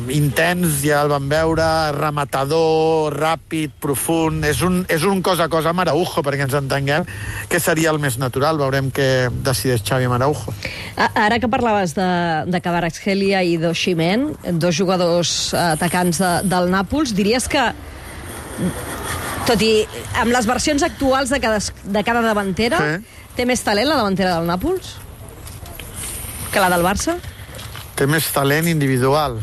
intens, 0.09 0.79
ja 0.81 1.03
el 1.05 1.11
vam 1.11 1.27
veure, 1.29 1.65
rematador, 1.93 3.13
ràpid, 3.13 3.75
profund, 3.79 4.43
és 4.49 4.63
un, 4.65 4.79
és 4.89 5.03
un 5.05 5.21
cosa 5.21 5.45
a 5.45 5.51
cosa 5.53 5.69
amb 5.69 5.83
Araujo, 5.83 6.23
perquè 6.25 6.47
ens 6.47 6.55
entenguem, 6.57 7.05
que 7.49 7.59
seria 7.61 7.91
el 7.93 7.99
més 8.01 8.17
natural, 8.17 8.57
veurem 8.57 8.89
què 8.91 9.27
decideix 9.45 9.83
Xavi 9.85 10.07
amb 10.09 10.17
Araujo. 10.17 10.55
A- 10.97 11.11
Ara 11.27 11.37
que 11.39 11.47
parlaves 11.53 11.93
de, 11.93 12.07
de 12.49 12.61
Kvaratskhelia 12.65 13.43
i 13.45 13.57
d'Oximen, 13.61 14.31
dos 14.57 14.73
jugadors 14.75 15.53
eh, 15.53 15.61
atacants 15.77 16.17
de, 16.23 16.33
del 16.49 16.71
Nàpols, 16.73 17.13
diries 17.13 17.45
que, 17.47 17.67
tot 19.47 19.61
i 19.63 19.71
amb 20.19 20.33
les 20.33 20.49
versions 20.49 20.81
actuals 20.83 21.29
de 21.29 21.39
cada, 21.39 21.61
de 21.85 22.03
cada 22.03 22.25
davantera, 22.25 22.81
Sí. 22.81 23.23
té 23.37 23.45
més 23.45 23.61
talent 23.61 23.85
la 23.87 23.99
davantera 24.01 24.39
del 24.39 24.47
Nàpols 24.49 24.95
que 26.51 26.59
la 26.63 26.69
del 26.73 26.81
Barça? 26.81 27.19
Té 27.97 28.05
més 28.09 28.27
talent 28.33 28.67
individual. 28.69 29.39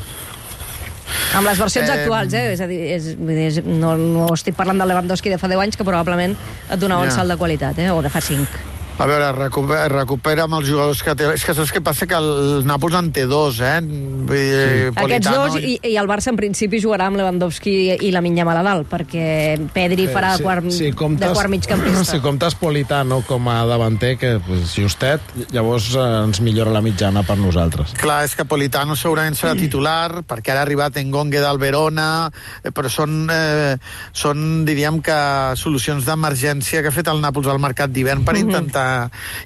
Amb 1.34 1.46
les 1.49 1.58
versions 1.58 1.88
Eh, 1.90 1.94
actuals, 1.99 2.32
eh? 2.32 2.52
És 2.54 2.61
a 2.62 2.66
dir, 2.70 2.78
és, 2.94 3.08
vull 3.18 3.34
dir, 3.34 3.49
és, 3.50 3.56
no, 3.66 3.96
no 3.99 4.28
estic 4.34 4.54
parlant 4.54 4.78
de 4.78 4.87
Lewandowski 4.87 5.30
de 5.32 5.38
fa 5.38 5.49
10 5.50 5.61
anys, 5.64 5.76
que 5.76 5.84
probablement 5.87 6.37
et 6.70 6.78
donava 6.80 7.02
un 7.02 7.11
Ja. 7.11 7.16
salt 7.16 7.28
de 7.30 7.37
qualitat, 7.37 7.78
eh? 7.78 7.90
O 7.90 8.00
de 8.02 8.11
fa 8.11 8.20
5. 8.20 8.46
A 8.94 9.06
veure, 9.10 9.32
recupera, 9.34 9.88
recupera 9.90 10.44
amb 10.46 10.54
els 10.60 10.68
jugadors 10.70 11.00
que 11.02 11.16
té. 11.18 11.26
És 11.34 11.42
que 11.42 11.54
saps 11.56 11.72
què 11.74 11.80
passa? 11.82 12.06
Que 12.06 12.14
el 12.14 12.62
Nàpols 12.66 12.94
en 12.94 13.08
té 13.14 13.24
dos, 13.26 13.58
eh? 13.58 13.80
Vull 13.82 14.38
dir, 14.38 14.92
Aquests 15.02 15.30
dos, 15.34 15.56
i, 15.58 15.74
i 15.90 15.96
el 15.98 16.06
Barça 16.06 16.30
en 16.30 16.38
principi 16.38 16.78
jugarà 16.82 17.08
amb 17.10 17.18
Lewandowski 17.18 17.72
i, 17.74 17.96
i 18.06 18.12
la 18.14 18.22
Minya 18.22 18.46
Maladal, 18.46 18.84
perquè 18.86 19.56
Pedri 19.74 20.06
farà 20.06 20.36
de, 20.38 20.46
quart, 20.46 20.70
si 20.70 20.92
de 20.92 21.32
quart 21.34 21.50
migcampista. 21.50 22.04
Si 22.14 22.20
comptes 22.22 22.54
Politano 22.54 23.22
com 23.26 23.48
a 23.50 23.56
davanter, 23.66 24.12
que 24.20 24.36
pues, 24.44 24.76
justet, 24.78 25.24
llavors 25.50 25.88
eh, 25.96 26.04
ens 26.28 26.38
millora 26.44 26.70
la 26.70 26.84
mitjana 26.84 27.24
per 27.26 27.34
nosaltres. 27.40 27.96
Clar, 27.98 28.20
és 28.28 28.36
que 28.38 28.46
Politano 28.46 28.94
segurament 28.94 29.34
serà 29.34 29.56
titular, 29.58 30.22
perquè 30.28 30.54
ara 30.54 30.62
ha 30.62 30.68
arribat 30.68 31.00
Engongue 31.02 31.42
del 31.42 31.58
Verona, 31.58 32.28
eh, 32.62 32.70
però 32.70 32.92
són, 32.92 33.24
eh, 33.34 33.74
són, 34.14 34.62
diríem 34.68 35.02
que, 35.02 35.18
solucions 35.58 36.06
d'emergència 36.06 36.84
que 36.84 36.92
ha 36.92 36.94
fet 36.94 37.10
el 37.10 37.24
Nàpols 37.24 37.50
al 37.50 37.62
mercat 37.62 37.90
d'hivern 37.90 38.22
per 38.28 38.38
intentar 38.38 38.83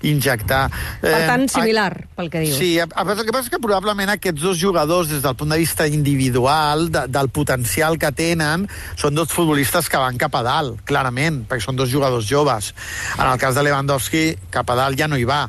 injectar. 0.09 0.66
Per 1.02 1.12
tant, 1.12 1.47
ah, 1.47 1.52
similar, 1.52 1.90
pel 2.16 2.30
que 2.33 2.45
dius. 2.45 2.59
Sí, 2.59 2.71
el 2.78 2.90
que 2.90 3.35
passa 3.35 3.47
és 3.47 3.52
que 3.52 3.62
probablement 3.62 4.12
aquests 4.14 4.42
dos 4.42 4.61
jugadors, 4.61 5.11
des 5.12 5.25
del 5.25 5.37
punt 5.38 5.54
de 5.54 5.61
vista 5.61 5.87
individual, 5.88 6.88
de, 6.95 7.07
del 7.12 7.33
potencial 7.35 7.99
que 8.00 8.12
tenen, 8.12 8.68
són 8.99 9.18
dos 9.18 9.33
futbolistes 9.35 9.90
que 9.90 10.00
van 10.00 10.21
cap 10.21 10.38
a 10.38 10.45
dalt, 10.47 10.83
clarament, 10.88 11.42
perquè 11.49 11.66
són 11.66 11.78
dos 11.78 11.90
jugadors 11.92 12.28
joves. 12.28 12.73
En 13.18 13.26
el 13.26 13.38
cas 13.40 13.59
de 13.59 13.66
Lewandowski, 13.66 14.25
cap 14.54 14.71
a 14.71 14.78
dalt 14.78 14.99
ja 14.99 15.11
no 15.11 15.18
hi 15.18 15.28
va. 15.28 15.45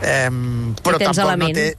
Eh, 0.00 0.28
però 0.82 1.00
tampoc 1.02 1.34
no 1.40 1.54
té... 1.56 1.72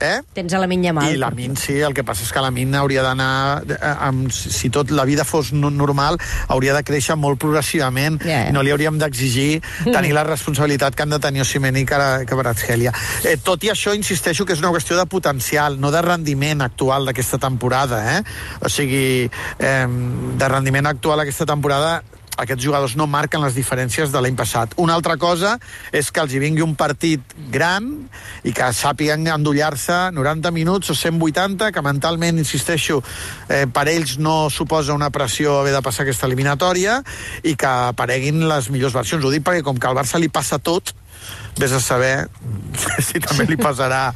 Eh? 0.00 0.20
Tens 0.32 0.54
a 0.54 0.58
la 0.58 0.66
Minya 0.66 0.94
Mal. 0.96 1.12
I 1.12 1.18
la 1.20 1.28
Min, 1.30 1.56
sí, 1.60 1.74
el 1.84 1.92
que 1.92 2.02
passa 2.08 2.24
és 2.24 2.30
que 2.32 2.40
la 2.40 2.50
Min 2.50 2.72
hauria 2.74 3.02
d'anar, 3.04 3.62
eh, 3.68 4.28
si 4.32 4.70
tot 4.72 4.90
la 4.90 5.04
vida 5.04 5.24
fos 5.28 5.52
no- 5.52 5.68
normal, 5.70 6.16
hauria 6.48 6.72
de 6.74 6.82
créixer 6.82 7.16
molt 7.20 7.38
progressivament 7.38 8.16
ja. 8.24 8.46
i 8.48 8.52
no 8.52 8.62
li 8.64 8.72
hauríem 8.72 8.96
d'exigir 8.98 9.60
tenir 9.92 10.14
la 10.16 10.24
responsabilitat 10.24 10.94
que 10.96 11.02
han 11.04 11.10
de 11.12 11.18
tenir 11.20 11.42
Osimhen 11.44 11.76
i 11.76 11.84
Cara- 11.84 12.24
Kvaratskhelia. 12.24 12.94
Eh, 13.24 13.36
tot 13.44 13.62
i 13.64 13.68
això, 13.70 13.92
insisteixo 13.94 14.46
que 14.46 14.54
és 14.56 14.60
una 14.64 14.72
qüestió 14.72 14.96
de 14.96 15.04
potencial, 15.06 15.78
no 15.80 15.90
de 15.92 16.00
rendiment 16.02 16.62
actual 16.64 17.04
d'aquesta 17.04 17.36
temporada, 17.38 18.00
eh? 18.16 18.22
O 18.64 18.68
sigui, 18.72 19.28
eh, 19.58 19.86
de 20.38 20.48
rendiment 20.48 20.86
actual 20.86 21.20
aquesta 21.20 21.44
temporada 21.44 22.02
aquests 22.40 22.64
jugadors 22.64 22.96
no 22.96 23.06
marquen 23.10 23.42
les 23.44 23.56
diferències 23.56 24.12
de 24.12 24.20
l'any 24.22 24.36
passat. 24.38 24.74
Una 24.80 24.96
altra 24.98 25.16
cosa 25.20 25.56
és 25.92 26.10
que 26.10 26.22
els 26.24 26.34
hi 26.34 26.40
vingui 26.42 26.64
un 26.64 26.74
partit 26.78 27.34
gran 27.52 27.88
i 28.44 28.54
que 28.56 28.70
sàpiguen 28.76 29.28
endollar-se 29.30 29.98
90 30.16 30.52
minuts 30.56 30.90
o 30.90 30.96
180, 30.96 31.70
que 31.72 31.84
mentalment, 31.84 32.40
insisteixo, 32.40 33.00
eh, 33.48 33.66
per 33.70 33.86
ells 33.92 34.16
no 34.18 34.48
suposa 34.50 34.96
una 34.96 35.10
pressió 35.10 35.60
haver 35.60 35.74
de 35.76 35.82
passar 35.84 36.06
aquesta 36.06 36.26
eliminatòria 36.26 37.00
i 37.42 37.56
que 37.56 37.74
apareguin 37.92 38.48
les 38.48 38.70
millors 38.70 38.96
versions. 38.96 39.24
Ho 39.24 39.32
dic 39.32 39.44
perquè 39.46 39.64
com 39.66 39.78
que 39.78 39.90
al 39.90 39.98
Barça 39.98 40.20
li 40.20 40.28
passa 40.32 40.58
tot, 40.58 40.94
vés 41.58 41.72
a 41.72 41.80
saber 41.80 42.28
si 43.08 43.20
també 43.22 43.46
li 43.50 43.58
passarà, 43.60 44.10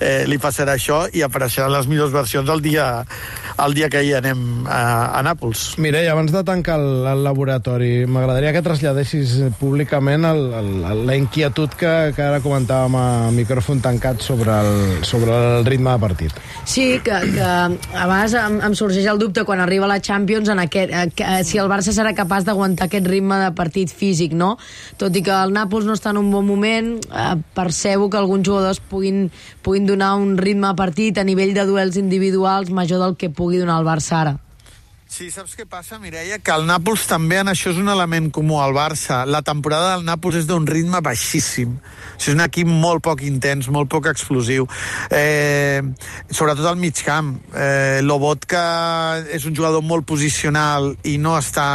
eh, 0.00 0.24
li 0.28 0.38
passarà 0.42 0.76
això 0.78 1.04
i 1.12 1.24
apareixeran 1.26 1.72
les 1.72 1.88
millors 1.90 2.12
versions 2.14 2.48
el 2.50 2.62
dia, 2.64 2.86
el 3.64 3.74
dia 3.76 3.90
que 3.92 4.02
hi 4.04 4.12
anem 4.16 4.66
a, 4.66 4.80
a 5.18 5.22
Nàpols. 5.26 5.78
Mireia, 5.82 6.12
abans 6.14 6.32
de 6.34 6.42
tancar 6.46 6.78
el, 6.80 7.06
el 7.10 7.24
laboratori, 7.24 7.90
m'agradaria 8.10 8.52
que 8.56 8.64
traslladessis 8.64 9.36
públicament 9.60 10.26
el, 10.28 10.42
el, 10.60 10.70
la 11.08 11.16
inquietud 11.18 11.72
que, 11.78 11.92
que 12.16 12.24
ara 12.24 12.42
comentàvem 12.44 12.96
a 12.98 13.06
micròfon 13.34 13.82
tancat 13.84 14.24
sobre 14.24 14.54
el, 14.54 15.04
sobre 15.06 15.34
el 15.34 15.68
ritme 15.68 15.94
de 15.94 16.02
partit. 16.02 16.40
Sí, 16.64 17.00
que, 17.04 17.16
que 17.34 17.46
a 17.46 18.06
vegades 18.06 18.36
em, 18.40 18.60
em 18.70 18.76
sorgeix 18.78 19.08
el 19.10 19.20
dubte 19.20 19.44
quan 19.48 19.62
arriba 19.62 19.88
la 19.90 20.00
Champions 20.04 20.50
en 20.52 20.62
aquest, 20.62 20.92
eh, 20.92 21.06
que, 21.14 21.24
eh, 21.24 21.44
si 21.46 21.60
el 21.60 21.70
Barça 21.70 21.94
serà 21.96 22.12
capaç 22.16 22.46
d'aguantar 22.48 22.88
aquest 22.88 23.08
ritme 23.10 23.38
de 23.44 23.50
partit 23.56 23.92
físic, 23.92 24.34
no? 24.36 24.56
Tot 25.00 25.16
i 25.16 25.24
que 25.26 25.34
el 25.34 25.54
Nàpols 25.54 25.88
no 25.88 25.96
està 25.96 26.14
en 26.14 26.20
un 26.20 26.30
bon 26.32 26.46
moment, 26.46 26.92
eh, 27.00 27.34
percebo 27.56 28.09
que 28.10 28.18
alguns 28.18 28.46
jugadors 28.46 28.80
puguin, 28.80 29.30
puguin 29.62 29.86
donar 29.86 30.16
un 30.18 30.36
ritme 30.38 30.68
a 30.68 30.76
partit 30.76 31.18
a 31.18 31.24
nivell 31.24 31.54
de 31.54 31.66
duels 31.66 31.96
individuals 31.96 32.70
major 32.70 33.00
del 33.00 33.16
que 33.16 33.30
pugui 33.30 33.62
donar 33.62 33.80
el 33.80 33.86
Barça 33.88 34.20
ara. 34.20 34.38
Sí, 35.10 35.26
saps 35.34 35.56
què 35.58 35.64
passa, 35.66 35.96
Mireia? 35.98 36.36
Que 36.38 36.52
el 36.54 36.68
Nàpols 36.68 37.02
també 37.10 37.40
en 37.40 37.48
això 37.50 37.72
és 37.72 37.78
un 37.80 37.90
element 37.90 38.28
comú 38.30 38.60
al 38.62 38.70
Barça. 38.76 39.24
La 39.26 39.40
temporada 39.42 39.96
del 39.96 40.04
Nàpols 40.06 40.36
és 40.38 40.44
d'un 40.46 40.68
ritme 40.70 41.00
baixíssim. 41.02 41.72
O 41.74 42.20
sigui, 42.22 42.30
és 42.30 42.36
un 42.36 42.42
equip 42.44 42.68
molt 42.70 43.02
poc 43.02 43.24
intens, 43.26 43.66
molt 43.74 43.90
poc 43.90 44.06
explosiu. 44.06 44.68
Eh, 45.10 45.82
sobretot 46.30 46.68
al 46.70 46.78
mig 46.78 46.94
camp. 47.02 47.32
Eh, 47.50 47.98
Lobotka 48.06 48.62
és 49.34 49.48
un 49.50 49.56
jugador 49.58 49.82
molt 49.82 50.06
posicional 50.06 50.92
i 51.02 51.16
no 51.18 51.34
està 51.40 51.66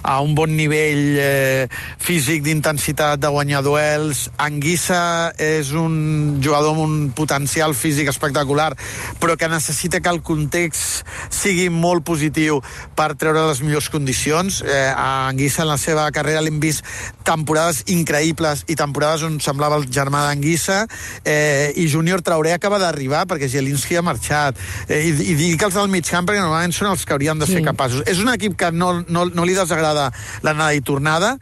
a 0.00 0.16
un 0.24 0.32
bon 0.38 0.56
nivell 0.56 1.20
eh, 1.20 1.68
físic 2.00 2.46
d'intensitat 2.48 3.20
de 3.20 3.28
guanyar 3.28 3.60
duels. 3.66 4.30
Anguissa 4.40 5.34
és 5.36 5.74
un 5.76 6.40
jugador 6.40 6.72
amb 6.78 6.86
un 6.86 6.96
potencial 7.12 7.76
físic 7.76 8.08
espectacular, 8.08 8.72
però 9.20 9.36
que 9.36 9.52
necessita 9.52 10.00
que 10.00 10.16
el 10.16 10.24
context 10.24 11.04
sigui 11.28 11.68
molt 11.68 12.08
positiu 12.08 12.62
per 12.96 13.14
treure 13.20 13.46
les 13.48 13.60
millors 13.64 13.88
condicions. 13.92 14.60
Eh, 14.62 14.92
a 14.94 15.28
Anguissa 15.28 15.62
en 15.64 15.70
la 15.72 15.78
seva 15.80 16.08
carrera 16.14 16.42
l'hem 16.44 16.60
vist 16.62 16.84
temporades 17.26 17.82
increïbles 17.92 18.64
i 18.68 18.76
temporades 18.78 19.22
on 19.26 19.38
semblava 19.40 19.76
el 19.80 19.86
germà 19.92 20.24
d'Anguissa 20.26 20.84
eh, 21.24 21.72
i 21.76 21.86
Júnior 21.90 22.22
Traoré 22.26 22.52
acaba 22.56 22.78
d'arribar 22.82 23.26
perquè 23.30 23.48
Zielinski 23.48 23.96
ha 23.98 24.02
marxat 24.06 24.58
eh, 24.88 25.02
i, 25.08 25.14
i 25.32 25.34
dic 25.38 25.62
els 25.66 25.76
del 25.78 25.90
mig 25.92 26.08
camp 26.10 26.26
perquè 26.28 26.42
normalment 26.42 26.74
són 26.76 26.90
els 26.92 27.04
que 27.06 27.16
haurien 27.16 27.38
de 27.38 27.46
ser 27.46 27.60
Sí. 27.60 27.66
capaços. 27.66 28.04
És 28.08 28.18
un 28.22 28.30
equip 28.32 28.54
que 28.56 28.70
no, 28.72 29.02
no, 29.08 29.26
no 29.26 29.44
li 29.44 29.54
desagrada 29.56 30.10
l'anada 30.42 30.72
i 30.74 30.80
tornada 30.80 31.34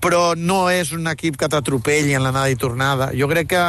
però 0.00 0.36
no 0.38 0.68
és 0.70 0.92
un 0.94 1.08
equip 1.10 1.36
que 1.40 1.48
t'atropelli 1.50 2.12
en 2.14 2.22
l'anada 2.22 2.50
i 2.52 2.56
tornada. 2.60 3.08
Jo 3.16 3.26
crec 3.28 3.48
que 3.50 3.62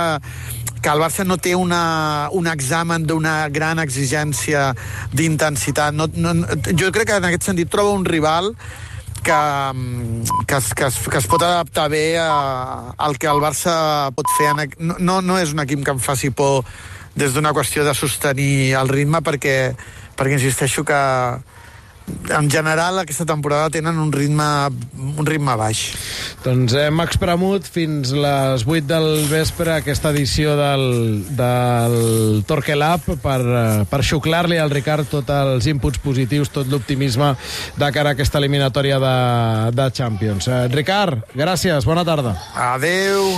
que 0.82 0.90
el 0.90 1.02
Barça 1.02 1.26
no 1.26 1.38
té 1.42 1.56
una, 1.56 2.30
un 2.32 2.48
examen 2.48 3.06
d'una 3.08 3.50
gran 3.54 3.80
exigència 3.84 4.72
d'intensitat. 5.14 5.96
No, 5.98 6.10
no, 6.14 6.36
jo 6.74 6.92
crec 6.94 7.12
que 7.12 7.18
en 7.22 7.30
aquest 7.30 7.50
sentit 7.50 7.72
troba 7.74 7.96
un 7.96 8.06
rival 8.06 8.54
que, 9.24 9.40
que, 10.48 10.56
es, 10.56 10.74
que, 10.74 10.86
es, 10.86 11.00
que 11.10 11.18
es 11.18 11.28
pot 11.28 11.44
adaptar 11.44 11.90
bé 11.92 12.18
a, 12.22 12.94
al 12.98 13.18
que 13.18 13.28
el 13.28 13.42
Barça 13.44 14.12
pot 14.16 14.30
fer. 14.38 14.54
En, 14.54 14.96
no, 15.00 15.20
no 15.22 15.40
és 15.42 15.54
un 15.56 15.64
equip 15.66 15.84
que 15.84 15.96
em 15.98 16.00
faci 16.04 16.32
por 16.32 16.64
des 17.18 17.34
d'una 17.34 17.54
qüestió 17.58 17.84
de 17.84 17.96
sostenir 17.98 18.76
el 18.78 18.90
ritme 18.94 19.24
perquè, 19.26 19.74
perquè 20.16 20.38
insisteixo 20.38 20.86
que 20.86 21.02
en 22.30 22.50
general 22.52 23.00
aquesta 23.00 23.26
temporada 23.26 23.70
tenen 23.70 23.98
un 24.00 24.12
ritme, 24.12 24.46
un 24.98 25.26
ritme 25.26 25.56
baix. 25.60 25.84
Doncs 26.44 26.76
hem 26.80 27.02
expremut 27.04 27.68
fins 27.68 28.14
les 28.16 28.64
8 28.68 28.88
del 28.88 29.10
vespre 29.32 29.74
aquesta 29.78 30.12
edició 30.16 30.56
del, 30.60 30.86
del 31.38 31.98
Torque 32.48 32.78
Lab 32.78 33.08
per, 33.24 33.40
per 33.90 34.02
xuclar-li 34.06 34.60
al 34.62 34.72
Ricard 34.74 35.10
tots 35.12 35.34
els 35.34 35.68
inputs 35.72 36.02
positius, 36.04 36.52
tot 36.54 36.70
l'optimisme 36.72 37.34
de 37.78 37.92
cara 37.96 38.14
a 38.14 38.18
aquesta 38.18 38.42
eliminatòria 38.42 39.00
de, 39.04 39.16
de 39.76 39.90
Champions. 39.96 40.48
Eh, 40.48 40.66
Ricard, 40.74 41.28
gràcies, 41.36 41.88
bona 41.88 42.06
tarda. 42.08 42.38
Adeu! 42.72 43.32